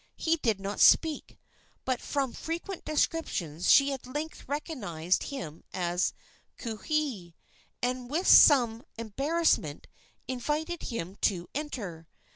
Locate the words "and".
7.83-8.09